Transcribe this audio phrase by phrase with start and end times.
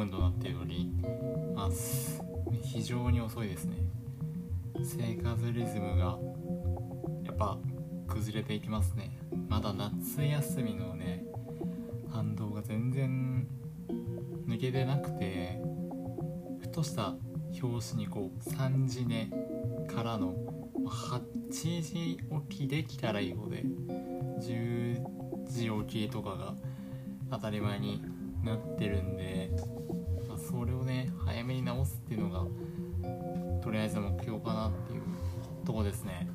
[0.00, 0.90] 分となっているのに、
[1.54, 1.68] まあ、
[2.62, 3.76] 非常に遅いですね。
[4.82, 6.18] 生活リズムが
[7.24, 7.58] やっぱ
[8.08, 9.18] 崩れていきますね。
[9.48, 11.24] まだ夏休みのね
[12.10, 13.46] 反動が全然
[14.48, 15.60] 抜けてなくて
[16.60, 17.14] ふとした
[17.62, 19.30] 表紙にこう3時寝
[19.94, 20.34] からの
[20.86, 21.20] 8
[21.82, 23.64] 時起きできたらいい方で
[24.40, 25.02] 10
[25.46, 26.54] 時起きとかが
[27.30, 28.02] 当たり前に
[28.42, 29.50] なってるんで、
[30.60, 32.44] それをね早めに直すっていうのが
[33.62, 35.02] とりあえず目標かなっていう
[35.64, 36.28] とこですね。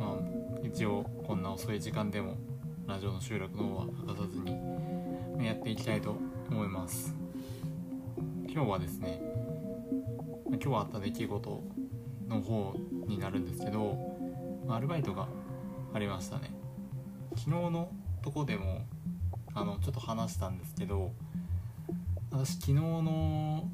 [0.00, 2.38] まあ一応こんな遅い時間でも
[2.86, 4.38] ラジオの収録の方は欠かさず
[5.38, 6.16] にやっていきたいと
[6.50, 7.14] 思います。
[8.48, 9.20] 今日はですね
[10.46, 11.62] 今日あった出来事
[12.26, 12.74] の方
[13.06, 13.98] になるんですけど
[14.66, 15.28] アルバイトが
[15.92, 16.54] ありましたね。
[17.36, 17.90] 昨日の
[18.22, 18.80] とこでも
[19.52, 21.12] あのちょっと話したんですけど
[22.30, 23.70] 私昨日の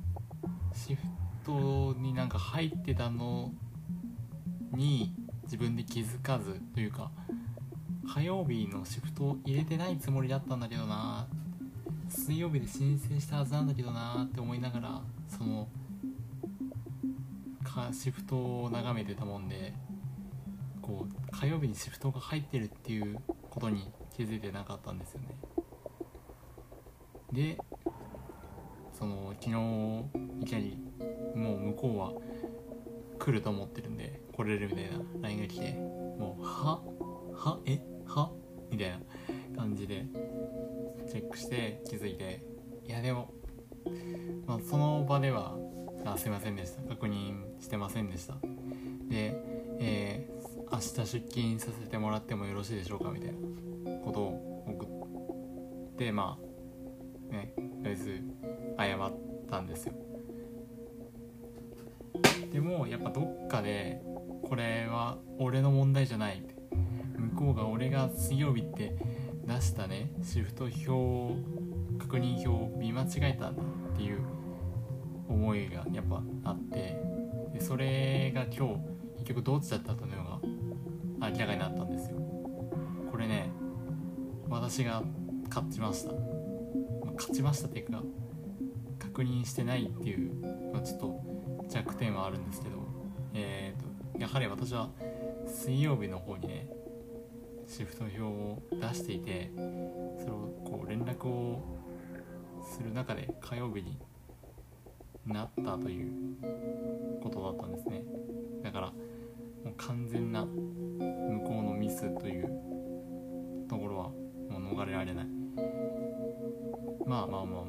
[0.72, 1.02] シフ
[1.44, 3.52] トになんか入ってたの
[4.72, 7.10] に自分で気づかずというか
[8.14, 11.27] 火曜日のシフトを入れてないつもりだったんだけどな。
[12.08, 15.69] 水曜日で申請したはずなんだけどなって思いながらその
[17.64, 19.72] かシフトを眺めてたもんで
[20.80, 23.19] こう火曜日にシフトが入ってるっていう
[23.50, 25.36] ことに気づいてなかったんですよね。
[27.32, 27.58] で
[28.97, 30.78] その昨日いきなり
[31.34, 32.12] もう向こうは
[33.19, 36.81] 来ると思ってるんで来れるみたいな LINE が来てもうは？
[37.34, 37.59] は？
[37.67, 37.81] え？
[38.06, 38.31] は？
[38.70, 39.00] みたいな
[39.56, 40.06] 感じで
[41.11, 42.45] チェックして気づいて
[42.87, 43.33] いやでも、
[44.47, 45.56] まあ、その場では
[46.05, 46.83] あすいませんでした。
[46.83, 48.34] 確認してませんでした。
[49.09, 49.41] で、
[49.81, 53.11] えー、明日出勤させてもらってもよろしいでしょうか？
[53.11, 54.87] みたいなことを送
[55.94, 56.44] ってまあ
[57.34, 58.21] ねとりあえず
[58.78, 59.12] 謝っ
[59.50, 59.95] たんですよ。
[62.53, 64.00] でもやっぱどっかで
[64.49, 66.43] これは俺の問題じゃない。
[67.34, 68.97] 向こうが俺が水曜日って
[69.47, 71.37] 出したねシフト表を
[71.99, 74.21] 確認表を見間違えたんだっていう
[75.28, 76.97] 思いがやっぱあって
[77.53, 78.75] でそれが今日
[79.19, 80.39] 結局どっちだったというのが
[81.31, 82.17] 明らかになったんですよ。
[83.11, 83.50] これね
[84.49, 85.03] 私が
[85.49, 86.12] 勝ちました、
[87.16, 88.02] 勝ちましたっていうか
[88.98, 91.20] 確認してないっていう、ま、ちょっと
[91.69, 92.76] 弱点はあるんですけど
[93.34, 94.91] えーとやはり私は
[95.47, 96.69] 水曜日の方にね
[97.66, 101.62] シフト表を出していてそれをこう連絡を
[102.64, 103.98] する中で火曜日に
[105.26, 106.12] なったという
[107.22, 108.04] ことだったんですね。
[108.62, 108.86] だから
[109.64, 112.48] もう完全な向こうのミスという
[113.69, 114.08] ところは
[114.50, 115.26] もう逃れられない。
[117.06, 117.65] まあまあまあ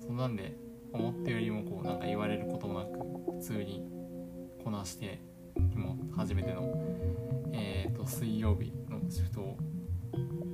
[0.00, 0.56] そんなんで
[0.92, 2.98] 思ったよりもこうなんか言われることもなく
[3.38, 3.84] 普通に
[4.62, 5.20] こなして
[5.74, 6.72] もう初めての
[7.52, 9.56] えっ、ー、と水曜日のシフトを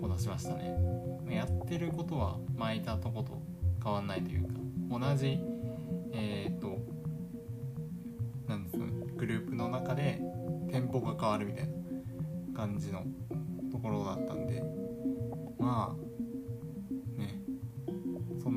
[0.00, 1.00] こなしましたね。
[1.28, 3.40] やってることは巻いたとこと
[3.82, 4.54] 変わんないというか
[4.90, 5.38] 同じ
[6.12, 6.78] えっ、ー、と
[8.48, 8.84] なんですか
[9.16, 10.20] グループの中で
[10.70, 13.04] 店舗が変わるみたいな感じの
[13.70, 14.62] ところだったんで
[15.58, 16.09] まあ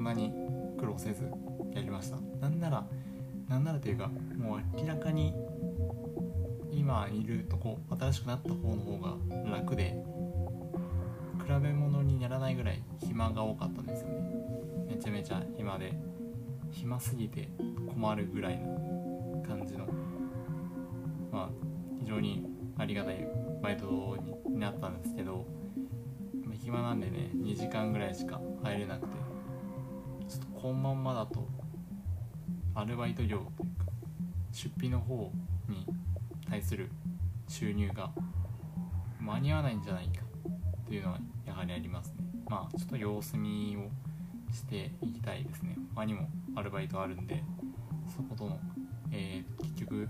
[0.03, 0.34] んなに
[0.78, 1.24] 苦労せず
[1.74, 2.18] やりました。
[2.41, 2.86] なんなら
[3.47, 5.34] なんならというかもう明らかに
[6.72, 9.16] 今いるとこ新しくなった方の方が
[9.50, 9.96] 楽で
[11.46, 14.24] 比べ物にならないぐらい暇が多かったんですよね。
[14.90, 15.94] めちゃめちゃ暇で
[16.72, 17.50] 暇すぎて
[17.88, 19.88] 困るぐらいの感じの。
[21.31, 21.50] まあ
[22.00, 22.46] 非常に
[22.78, 23.25] ありがたい
[23.62, 24.18] バイト
[24.50, 25.47] になったんですけど
[26.62, 29.22] 暇なんでね2時間ぐらいしか入れなくて。
[30.64, 31.46] このまんまだと
[32.74, 33.92] アルバイト料というか
[34.54, 35.30] 出費の方
[35.68, 35.86] に
[36.50, 36.90] 対する
[37.50, 38.12] 収入が
[39.20, 40.22] 間に合わないんじゃないか
[40.88, 42.24] というのはやはりありますね。
[42.50, 45.76] まあちょっと様子見をしていきたいですね。
[45.96, 47.44] 他にもアルバイトあるんで
[48.16, 48.58] そことの、
[49.12, 50.08] えー、結局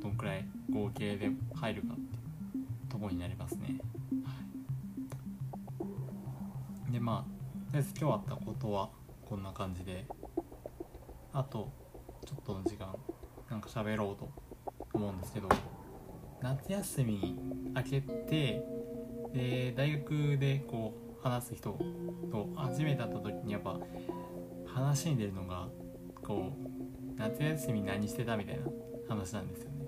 [0.00, 3.80] どんくらい合計で入るかっていうとこになりますね、
[4.22, 4.30] は
[6.88, 8.90] い、でまあとりあえず今日あったことは
[9.28, 10.06] こんな感じで。
[11.32, 11.70] あと
[12.26, 12.96] ちょっとの時間
[13.50, 14.30] なんか喋ろうと
[14.94, 15.48] 思うんですけど。
[16.40, 17.36] 夏休み
[17.74, 18.62] 明けて
[19.32, 21.76] で大学でこう話す人
[22.30, 23.78] と初めて会った時にやっぱ
[24.66, 25.68] 話に出るのが
[26.22, 28.66] こう夏休み何してたみたいな
[29.08, 29.86] 話なんですよね。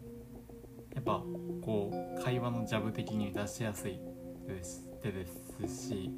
[0.95, 1.23] やっぱ
[1.63, 4.01] こう会話のジャブ的に出しやすい
[4.49, 5.27] ですでで
[5.69, 6.11] すし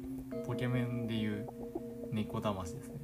[0.47, 1.47] ポケモンでいう
[2.27, 3.02] 子魂ですね。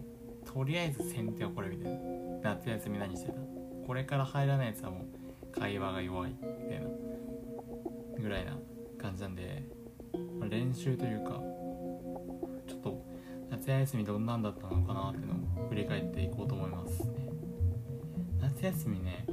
[0.52, 2.00] とりあえず先手はこれみたいな。
[2.42, 3.38] 夏休み何してた？
[3.86, 6.38] これから入らないやつはもう会話が弱いみ
[6.70, 6.88] たいな
[8.20, 8.58] ぐらいな
[9.00, 9.64] 感じなんで、
[10.40, 11.42] まあ、練習というか
[12.68, 13.06] ちょっと
[13.52, 15.34] 夏休みどんなんだったのかなっていうの
[15.66, 17.30] を振り返っていこうと思いますね。
[18.42, 19.26] 夏休みね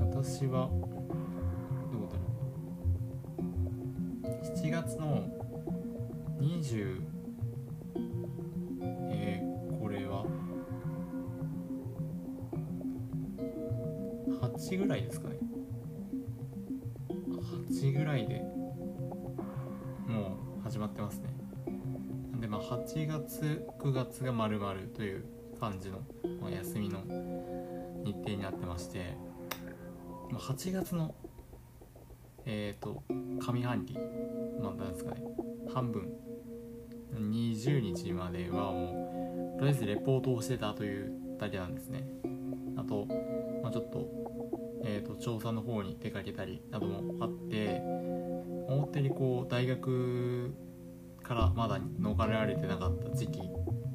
[0.00, 0.68] 私は
[1.92, 2.22] どうだろ
[3.38, 4.32] う。
[4.56, 5.28] 7月の
[6.40, 7.11] 20
[14.72, 15.36] 8ぐらいですかね。
[17.68, 18.42] 8ぐらいで
[20.08, 21.28] もう始まってますね。
[22.30, 25.24] なんでまあ8月9月が丸々という
[25.60, 26.00] 感じの、
[26.50, 27.00] 休みの
[28.02, 29.16] 日程になってまして
[30.32, 31.14] 8月の
[32.46, 33.02] えっ、ー、と
[33.40, 35.22] 上半期なんですかね
[35.72, 36.10] 半分
[37.14, 42.04] 20日まではもうとりあえずレポートをしてたというだけなんですね。
[42.76, 43.06] あと、
[43.62, 44.08] まあ、ちょっと,、
[44.84, 47.80] えーと、調査の方に出かけたりなどもあって
[48.68, 50.52] 思ったよりこう大学
[51.22, 53.40] からまだ逃れられてなかった時期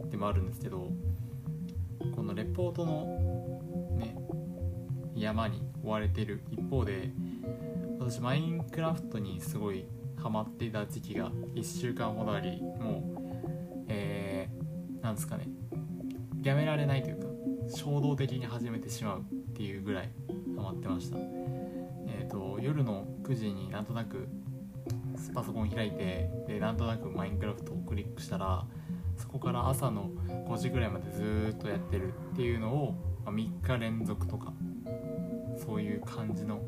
[0.10, 0.92] でもあるんですけど
[2.16, 4.16] このレポートのね
[5.16, 7.12] 山に追われてる一方で
[8.00, 9.86] 私マインクラフトにすごい
[10.22, 15.48] ハマっていた時期が1週間ほどありもうえー、なんですかね
[16.44, 17.28] やめられないというか
[17.76, 19.24] 衝動的に始めてしまうっ
[19.54, 20.10] ていうぐらい
[20.58, 21.18] ハマってました。
[22.08, 24.28] えっ、ー、と夜の9時になんとなく
[25.34, 28.66] パソコン開いてでなんとなくマインクラフトをクリックしたら
[29.16, 32.96] そこから朝の5時ぐらいまでずっとやってるっていうのを、
[33.26, 34.54] ま3日連続とか
[35.58, 36.62] そういう感じの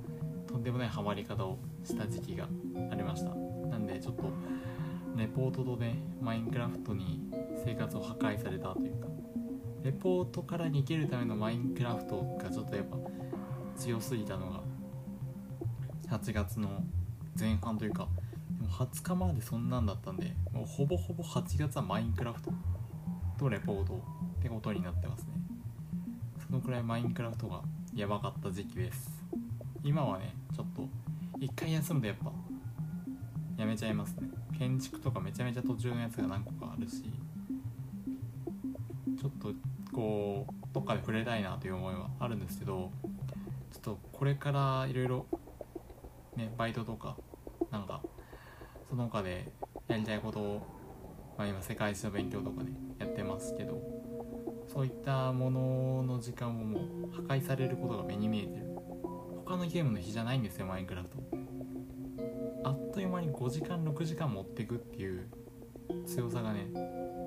[0.48, 2.48] とんでもないハマり方をした時期が
[2.92, 3.30] ありました。
[3.70, 4.24] なんでちょっと
[5.16, 7.22] レポートとねマインクラフトに
[7.64, 9.08] 生活を破壊されたというか
[9.84, 12.98] レポートから逃げるためのマインクラフトがちょっとやっぱ
[13.80, 14.60] 強すぎたのが
[16.10, 16.84] 8月の
[17.40, 18.10] 前半というか
[18.60, 22.52] でも20日までそんなんだったんでもうほぼほぼ8月はマインクラフト
[23.38, 23.94] とレポート
[24.40, 25.30] ってことになってますね。
[26.46, 27.62] そのくらいマインクラフトが
[27.96, 29.10] やばかった時期です。
[29.82, 30.86] 今はねちょっと
[31.40, 32.34] 一回休むとやっぱ
[33.56, 34.28] やめちゃいますね。
[34.58, 37.04] 建築とかめちゃめちゃ途中のやつが何個かあるし
[39.18, 39.54] ちょっと
[39.94, 42.92] こうどっかで触れたいなという思いはあるんですけど
[43.80, 45.26] っとこれからいろいろ
[46.36, 47.16] ねバイトとか
[47.72, 48.02] なんか
[48.90, 49.52] その他で
[49.88, 50.62] やりたいことを、
[51.38, 53.82] まあ、今世界史の勉強とかでやってますけど
[54.72, 56.80] そういったものの時間をも
[57.10, 58.70] う破壊されることが目に見えてる。
[59.46, 61.18] 他のゲームの日じゃないんですよマインクラフト。
[62.64, 65.28] あっという間に5時間6時間持ってくっていう
[66.06, 66.68] 強さがね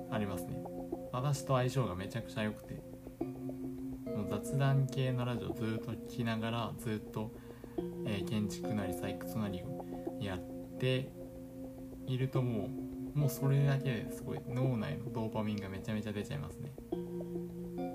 [0.09, 0.63] ありますね。
[1.11, 2.92] 私と相性がめちゃくちゃ良くて。
[4.41, 7.31] 雑談系のラジオずっと聞きながらずっと、
[8.07, 9.85] えー、建築なり採掘なりを
[10.19, 10.39] やっ
[10.79, 11.11] て
[12.07, 12.67] いるとも
[13.15, 16.71] うもうそれだけですごい脳内のドーパミンがめちゃめちゃ出ちゃいますね。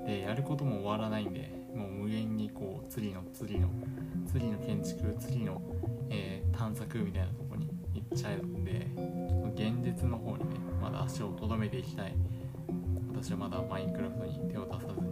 [0.06, 3.68] でやることも終わらないんでもう無限にこう次の次の
[4.30, 5.60] 次の建築次の、
[6.08, 12.14] えー、探索みたいなとこに行っちゃうんでちょっと現実の方にねまだ足をとどめていきたい。
[13.20, 15.07] 私はまだマインクラフトに手を出さず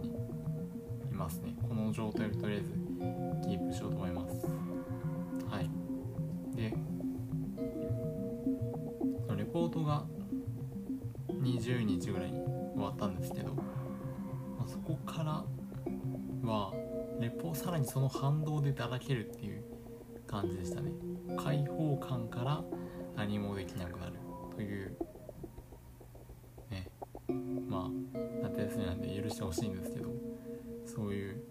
[1.17, 1.55] ますね。
[1.67, 2.71] この状態をとりあえず
[3.47, 4.47] キープしようと思います。
[5.49, 5.69] はい。
[6.55, 6.73] で
[9.35, 10.05] レポートが
[11.29, 12.39] 20日ぐらいに
[12.73, 15.43] 終わったんですけど、まあ、そこから
[16.43, 16.73] は
[17.19, 19.63] レポさらにその反動でだらけるっていう
[20.27, 20.91] 感じでしたね。
[21.37, 22.63] 開放感から
[23.15, 24.13] 何もできなくなる
[24.55, 24.97] という
[26.69, 26.89] ね。
[27.67, 29.96] まあ夏休みなんで許してほしいんですけど。
[30.97, 31.43] そういう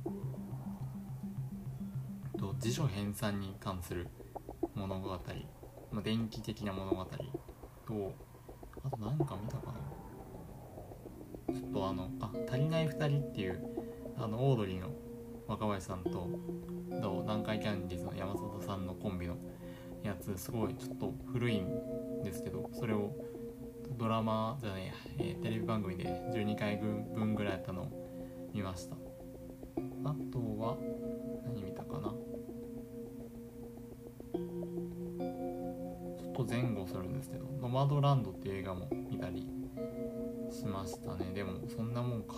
[2.38, 4.08] と辞書編纂に関する
[4.75, 5.10] 物語、
[5.92, 8.13] まあ、電気的な物語と
[8.84, 9.80] あと何か見たかな。
[11.54, 13.60] ちょっとあの「あ足りない2人」っていう
[14.18, 14.89] あのオードリーの
[15.48, 16.27] 若林さんと
[16.89, 19.38] 南海キャンディーズの山里さんのコンビの
[20.25, 23.13] つすごいちょっと古いんですけどそれを
[23.98, 28.96] ドラマじゃねええー、テレビ番組で12回分ぐらいやったのを見ました。
[30.05, 30.77] あとは
[31.46, 32.13] 何見たかな。
[36.17, 39.48] ちょっと前後するんですけど「ノマドランド」っていう映画も見たり
[40.50, 41.32] しましたね。
[41.34, 42.36] でもそんなもんか。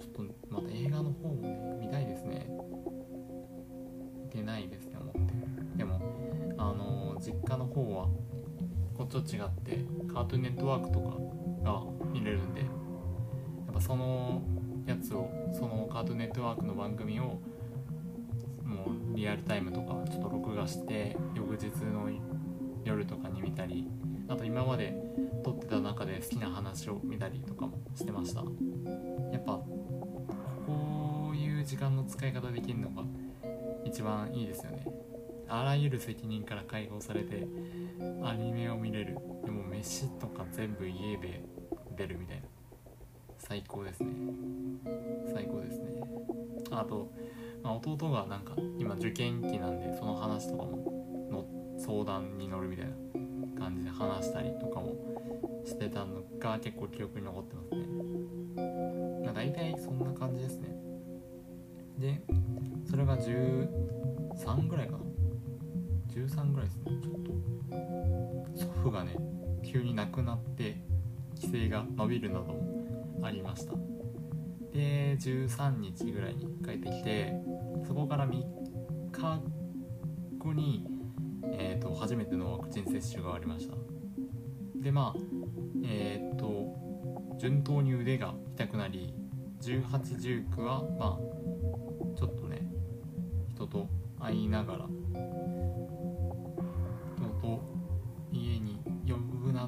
[0.00, 2.46] ちょっとまた映画の方もね見たいですね。
[4.22, 5.23] 見てないですねもあのー、
[7.24, 8.08] 実家の方は
[8.94, 11.16] こっちと違ってカートゥーンネットワークとか
[11.62, 12.66] が見れるんでや
[13.70, 14.42] っぱその
[14.86, 17.40] やつをそのカートゥーンネットワークの番組を
[18.62, 22.10] もうリアルタイムとかちょっと録画して翌日の
[22.84, 23.88] 夜とかに見たり
[24.28, 24.94] あと今まで
[25.42, 28.42] 撮ってた中で好きな話を見たりとかもしてました。
[29.32, 29.60] やっぱ
[30.66, 33.02] こういう時間の使い方できるのが
[33.84, 34.86] 一番いいですよね。
[35.48, 37.46] あらゆる責任から解放されて
[38.22, 39.18] アニメを見れる。
[39.44, 41.44] でも飯とか全部家で
[41.96, 42.42] 出るみたいな。
[43.38, 44.10] 最高ですね。
[45.32, 46.02] 最高ですね。
[46.70, 47.12] あと、
[47.62, 51.46] まあ、弟がなんか今受験期なんでその話とかもの
[51.78, 52.92] 相談に乗るみたいな
[53.60, 54.94] 感じで話したりとかも
[55.64, 57.86] してたのが結構記憶に残ってますね。
[59.24, 60.76] まあ大体そんな感じですね。
[61.98, 62.22] で
[62.88, 65.13] それが13ぐらいかな。
[66.14, 66.82] 13ぐらいですね。
[67.02, 67.32] ちょっと
[68.56, 69.16] 祖父がね
[69.64, 70.76] 急に亡くなって
[71.34, 73.72] 規制が伸びるなどもありました。
[74.72, 77.32] で13日ぐらいに帰ってきて
[77.86, 78.30] そこから3
[79.10, 79.42] 日
[80.38, 80.86] 後に、
[81.52, 83.74] えーと、初めてのワクチン接種がありました。
[84.76, 85.20] でまあ
[85.84, 89.14] えっ、ー、と順当に腕が痛くなり
[89.60, 91.18] 1819はまあ
[92.16, 92.62] ちょっとね
[93.48, 93.88] 人と
[94.20, 94.86] 会いながら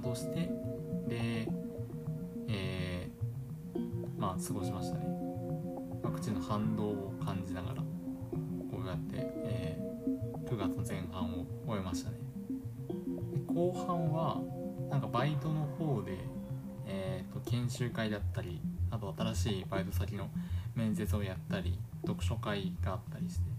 [0.01, 0.51] として
[1.09, 1.49] で、
[2.49, 5.07] えー、まあ過ごしましたね。
[6.03, 7.83] ワクチンの反動を感じながら
[8.71, 12.19] こうやって、えー、9月の前半を終えましたね。
[13.33, 14.41] で後半は
[14.91, 16.19] なんかバイトの方で、
[16.87, 18.61] えーと、研修会だったり
[18.91, 20.29] あと新しいバイト先の
[20.75, 23.57] 面接をやったり読書会があったりして。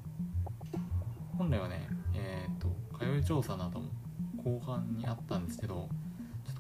[1.38, 3.90] 本来はねえっ、ー、と通い調査なども
[4.44, 5.88] 後半にあったんですけど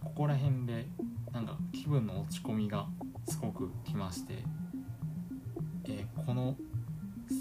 [0.08, 0.88] ここら辺で
[1.34, 2.88] なんか気分の落ち込みが
[3.28, 4.36] すごくきまして、
[5.86, 6.56] えー、この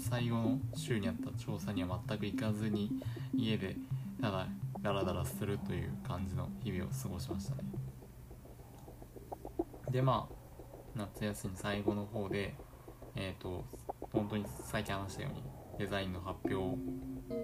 [0.09, 2.91] 最後の週にあった調査には全く行かずに
[3.33, 3.77] 家で
[4.21, 4.47] ただ
[4.81, 7.63] ダラダラするという感じの日々を過ごしましたね。
[9.89, 10.35] でまあ
[10.93, 12.53] 夏休み最後の方で
[13.15, 13.63] えっ、ー、と
[14.11, 15.43] 本当に最近話したように
[15.79, 16.77] デザインの発表を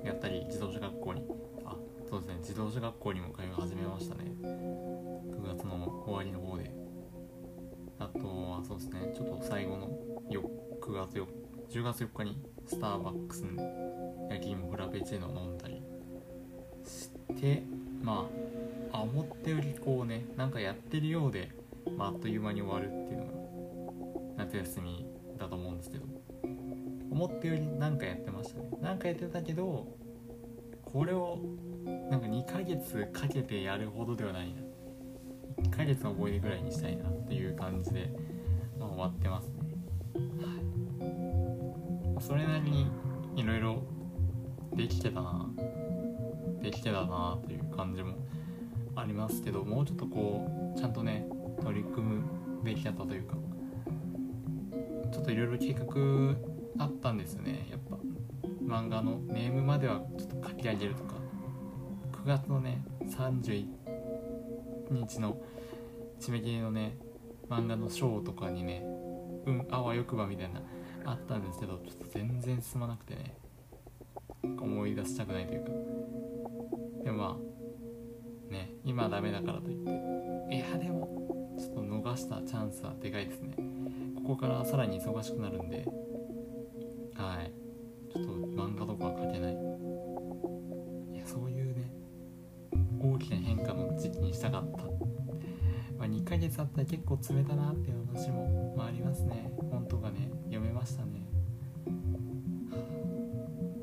[0.03, 1.23] やったり自動車学校に
[1.65, 1.77] あ
[2.09, 5.02] そうですね自動車学校にも通い始めましたね。
[5.43, 6.83] 9月の終わりの方で。
[7.99, 9.89] あとはそうですねちょっと最後の
[10.81, 11.25] 9月4
[11.69, 15.81] 10月4日にスターバックスの焼き芋フラペチーノ飲んだり
[16.85, 17.09] し
[17.39, 17.63] て
[18.01, 18.27] ま
[18.91, 21.51] あ思ったよりこうねなんかやってるようで、
[21.97, 25.05] まあ、あっという間に終わるっていうのが夏休み
[25.37, 26.05] だと思うんですけど
[27.09, 28.69] 思ったより何かやってましたね。
[28.81, 29.87] 何かやってたけど
[30.83, 31.39] これを
[32.09, 34.61] なんか2ヶ月かけてやるほどではないな。
[35.63, 38.11] 1ヶ月の思い出ぐらいにしたいなっていう感じで、
[38.79, 39.53] ま、終わってますね、
[40.15, 40.21] は
[42.19, 42.91] い、それなりに
[43.35, 43.83] いろいろ
[44.73, 45.49] できてたな
[46.61, 48.15] できてたなという感じも
[48.95, 51.27] ありますけどもうちょっとこうちゃんとね
[51.61, 52.23] 取り組む
[52.63, 53.35] べきだったというか
[55.11, 55.85] ちょっといろいろ計画
[56.83, 57.97] あったんですよねやっぱ。
[58.63, 61.13] 漫画のネームまではちょっと書き上げるとか。
[62.23, 63.65] 9月のね31
[64.93, 65.37] 日の
[66.19, 66.97] 締め切りのね
[67.49, 68.83] 漫画のショーとかにね
[69.45, 70.61] うんあわよくばみたいな
[71.05, 73.37] あったんですけどちょっと全然進まなくてね
[74.43, 75.71] 思い出したくないというか。
[77.03, 79.91] でもまあね今ダメだからといって。
[80.55, 83.55] いやでもちょっと逃したチャンスはでかいですね。
[84.17, 85.85] ここからさらに忙しくなるんで
[87.15, 87.62] はい。
[93.03, 94.83] 大きな変化の時期にしたかった。
[95.97, 99.51] まあ、2ヶ月あったら結構冷たなっていう話も、まあ、ありますね。
[99.71, 101.27] 本とかね読めましたね。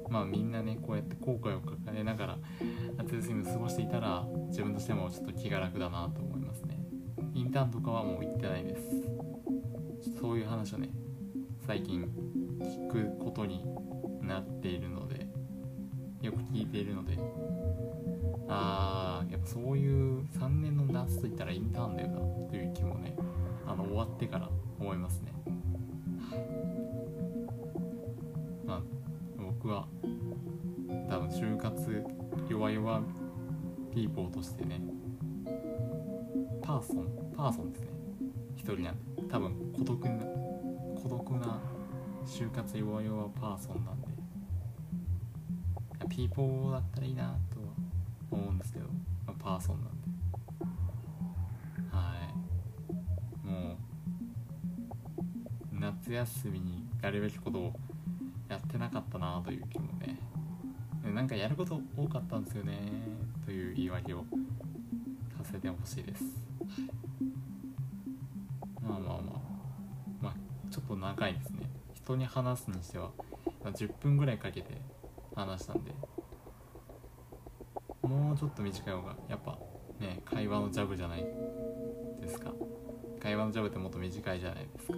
[0.09, 2.39] まあみんなねこうやって後悔を抱えながら
[2.97, 6.81] 夏休みを過ごしていたら自分としてもちょっと気が楽だなと思いますね。
[7.35, 8.83] インターンとかはもう行ってないです。
[10.21, 10.91] そういう話をね
[11.67, 12.03] 最近
[12.61, 13.65] 聞くことに
[14.23, 15.30] なっているので。
[16.21, 17.19] よく聞いているので。
[18.53, 23.15] あーやっぱそういう3年の夏といったらインターンだよなという気もね
[23.65, 24.51] あの終わってから
[24.81, 25.33] 思いますね。
[28.67, 28.81] まあ
[29.39, 29.87] 僕は
[31.09, 32.05] 多分就活
[32.49, 33.03] 弱々
[33.95, 34.81] people としてね
[36.61, 37.07] person
[37.37, 37.89] person ですね。
[38.57, 39.23] 一人なんで。
[39.31, 40.25] 多分孤独な
[41.01, 41.61] 孤独な
[42.27, 44.10] 就活弱々パーソンなんで。
[46.11, 47.61] ピーポーだったらいいなと
[48.31, 48.87] 思うんですけど、
[49.27, 50.09] まあ、パーソンなんで。
[51.91, 52.15] は
[53.45, 53.47] い。
[53.47, 53.79] も
[55.73, 57.73] う夏休みにやるべきことを
[58.49, 60.19] やってなかったなという気もね。
[61.15, 62.79] なんかやること多かったんですよね
[63.47, 64.25] という言い訳を
[65.39, 66.25] させてほしいです。
[68.83, 69.21] まあまあまあ。
[70.21, 70.35] まあ
[70.71, 71.71] ちょっと長いですね。
[71.95, 73.11] 人に話すにしては
[73.65, 74.81] 10分ぐらいかけて
[75.41, 75.93] 話したんで。
[78.03, 79.59] もうちょっと短い方がやっぱ
[80.01, 81.25] ね会話のジャブじゃない
[82.21, 82.53] ですか。
[83.21, 84.95] 会話のジャブってもっと短いじゃないですか。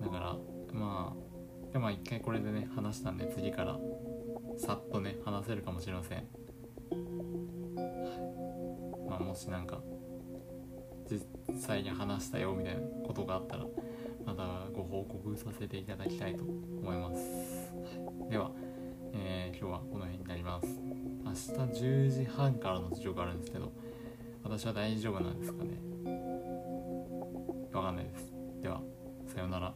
[0.00, 0.36] だから
[0.72, 3.78] まあでも一回これでね話したんで次から
[4.56, 6.26] さっとね話せるかもしれません。
[9.08, 9.80] まあもしなんか
[11.10, 11.20] 実
[11.60, 13.66] 際に話したよみたいなことがあったら
[14.24, 14.42] また
[14.74, 17.67] ご報告させていただきたいと思います。
[18.30, 18.50] では、
[19.14, 20.66] えー、今日はこの辺になります。
[21.24, 23.72] 明日10時半からの授業があるんですけど
[24.44, 25.70] 私は大丈夫なんですかね。
[27.72, 28.32] わかんないです。
[28.62, 28.82] では
[29.26, 29.72] さようなら。